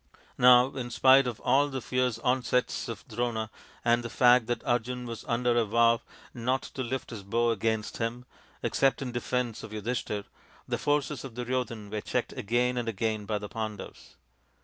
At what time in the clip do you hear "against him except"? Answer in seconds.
7.51-9.03